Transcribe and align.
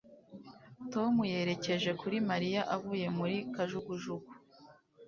Tom 0.91 1.13
yerekeje 1.31 1.91
kuri 2.01 2.17
Mariya 2.29 2.61
avuye 2.75 3.07
muri 3.17 3.35
kajugujugu 3.53 4.29